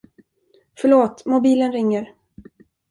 Förlåt, 0.79 1.25
mobilen 1.25 1.71
ringer. 1.71 2.13